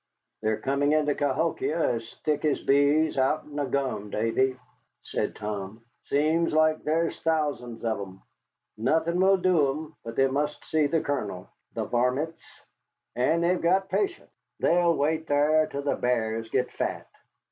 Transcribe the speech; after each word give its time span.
"They're 0.41 0.59
coming 0.59 0.93
into 0.93 1.13
Cahokia 1.13 1.77
as 1.93 2.15
thick 2.25 2.43
as 2.43 2.59
bees 2.63 3.19
out'n 3.19 3.59
a 3.59 3.67
gum, 3.67 4.09
Davy," 4.09 4.57
said 5.03 5.35
Tom; 5.35 5.83
"seems 6.05 6.53
like 6.53 6.83
there's 6.83 7.21
thousands 7.21 7.85
of 7.85 7.99
'em. 8.01 8.23
Nothin' 8.79 9.19
will 9.21 9.37
do 9.37 9.69
'em 9.69 9.95
but 10.03 10.15
they 10.15 10.25
must 10.25 10.65
see 10.65 10.87
the 10.87 11.01
Colonel, 11.01 11.49
the 11.75 11.83
varmints. 11.85 12.41
And 13.15 13.43
they've 13.43 13.61
got 13.61 13.89
patience, 13.89 14.31
they'll 14.59 14.95
wait 14.97 15.27
thar 15.27 15.67
till 15.67 15.83
the 15.83 15.95
b'ars 15.95 16.49
git 16.49 16.71
fat. 16.71 17.05